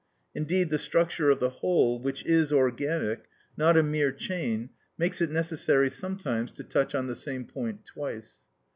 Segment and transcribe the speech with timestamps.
[0.33, 5.29] Indeed the structure of the whole, which is organic, not a mere chain, makes it
[5.29, 8.39] necessary sometimes to touch on the same point twice.